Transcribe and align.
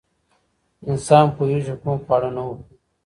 انسان 0.89 1.25
پوهېږي 1.35 1.75
کوم 1.81 1.97
خواړه 2.05 2.29
نه 2.35 2.41
وخوري. 2.47 2.75